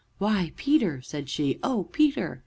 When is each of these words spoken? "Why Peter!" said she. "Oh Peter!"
"Why 0.17 0.51
Peter!" 0.55 0.99
said 1.03 1.29
she. 1.29 1.59
"Oh 1.61 1.83
Peter!" 1.91 2.39